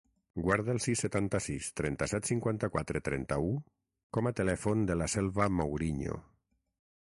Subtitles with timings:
[0.43, 3.53] Guarda el sis, setanta-sis, trenta-set, cinquanta-quatre, trenta-u
[4.19, 6.21] com a telèfon de la Selva Mouriño.